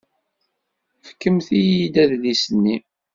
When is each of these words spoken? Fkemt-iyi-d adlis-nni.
Fkemt-iyi-d 1.07 1.95
adlis-nni. 2.03 2.75